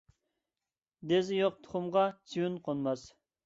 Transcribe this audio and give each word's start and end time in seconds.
دېزى 1.11 1.39
يوق 1.41 1.61
تۇخۇمغا 1.67 2.07
چىۋىن 2.33 2.61
قونماس. 2.69 3.09